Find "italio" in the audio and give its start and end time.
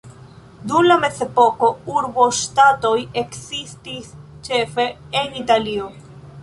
5.47-5.97